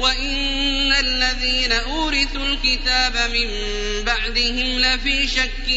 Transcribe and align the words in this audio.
وإن 0.00 0.92
الذين 0.92 1.72
أورثوا 1.72 2.46
الكتاب 2.46 3.16
من 3.16 3.48
بعدهم 4.04 4.78
لفي 4.78 5.28
شك 5.28 5.68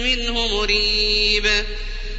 منه 0.00 0.46
مريب 0.48 1.64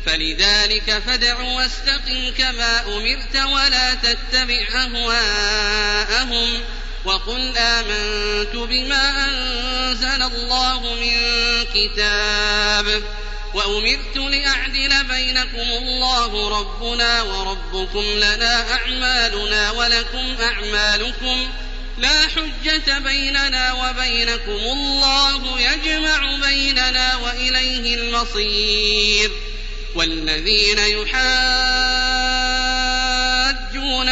فلذلك 0.05 1.01
فادع 1.07 1.41
واستقم 1.41 2.31
كما 2.37 2.97
أمرت 2.97 3.35
ولا 3.53 3.93
تتبع 3.93 4.65
أهواءهم 4.75 6.61
وقل 7.05 7.57
آمنت 7.57 8.55
بما 8.55 9.25
أنزل 9.25 10.21
الله 10.23 10.93
من 10.93 11.17
كتاب 11.73 13.03
وأمرت 13.55 14.17
لأعدل 14.17 15.03
بينكم 15.03 15.69
الله 15.83 16.59
ربنا 16.59 17.21
وربكم 17.21 18.03
لنا 18.03 18.73
أعمالنا 18.73 19.71
ولكم 19.71 20.35
أعمالكم 20.41 21.47
لا 21.97 22.27
حجة 22.27 22.99
بيننا 22.99 23.73
وبينكم 23.73 24.51
الله 24.51 25.59
يجمع 25.59 26.35
بيننا 26.49 27.15
وإليه 27.15 27.95
المصير 27.95 29.31
والذين 29.95 30.79
يحاجون 30.79 31.15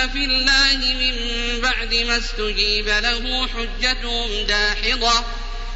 في 0.10 0.26
الله 0.26 0.78
من 0.94 1.16
بعد 1.62 1.96
ما 1.96 2.18
استجيب 2.18 2.88
له 2.88 3.48
حجتهم 3.48 4.46
داحضة 4.48 5.24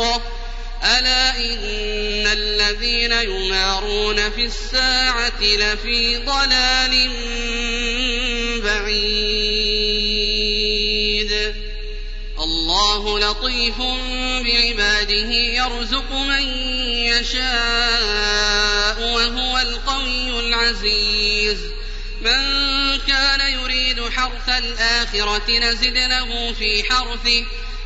الحق 0.00 0.22
ألا 0.84 1.36
إن 1.36 2.26
الذين 2.26 3.12
يمارون 3.12 4.30
في 4.30 4.44
الساعة 4.44 5.42
لفي 5.42 6.16
ضلال 6.16 7.10
بعيد. 8.64 10.00
الله 12.38 13.18
لطيف 13.18 13.78
بعباده 14.44 15.32
يرزق 15.32 16.12
من 16.12 16.42
يشاء 17.12 18.98
وهو 19.00 19.58
القوي 19.58 20.40
العزيز. 20.40 21.58
من 22.20 22.40
كان 23.06 23.40
يريد 23.52 24.08
حرث 24.08 24.48
الآخرة 24.48 25.58
نزد 25.58 25.96
له 25.96 26.52
في 26.52 26.84
حرثه 26.90 27.44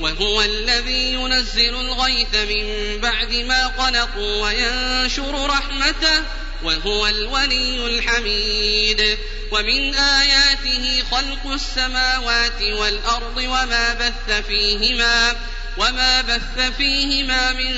وهو 0.00 0.42
الذي 0.42 1.12
ينزل 1.12 1.74
الغيث 1.74 2.34
من 2.34 2.98
بعد 3.00 3.34
ما 3.34 3.66
قنطوا 3.66 4.42
وينشر 4.42 5.46
رحمته 5.46 6.22
وهو 6.62 7.06
الولي 7.06 7.86
الحميد. 7.86 9.18
ومن 9.50 9.94
آياته 9.94 11.02
خلق 11.10 11.46
السماوات 11.52 12.62
والأرض 12.62 13.36
وما 13.36 13.94
بث 13.94 14.46
فيهما 14.46 15.36
وما 15.78 16.20
بث 16.20 16.58
فيهما 16.76 17.52
من 17.52 17.74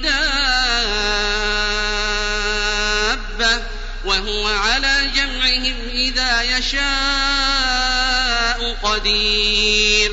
دابة 0.00 0.18
وهو 4.04 4.46
على 4.46 5.10
جمعهم 5.16 5.76
إذا 5.88 6.42
يشاء 6.42 6.88
قدير. 8.82 10.12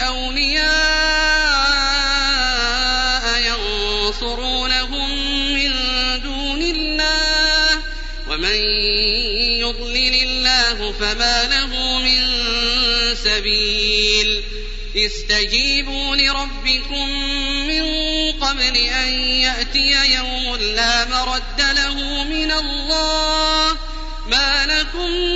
أولياء 0.00 1.56
ينصرونهم 3.42 5.10
من 5.54 5.72
دون 6.22 6.62
الله 6.62 7.82
ومن 8.30 8.56
يضلل 9.60 10.14
الله 10.22 10.92
فما 10.92 11.44
له 11.44 11.98
من 11.98 12.26
سبيل 13.14 14.42
استجيبوا 14.96 16.16
لربكم 16.16 17.08
من 17.66 17.82
قبل 18.32 18.76
أن 18.76 19.08
يأتي 19.18 20.14
يوم 20.14 20.56
لا 20.56 21.04
مرد 21.08 21.60
له 21.60 22.24
من 22.24 22.52
الله 22.52 23.76
ما 24.26 24.66
لكم 24.66 25.35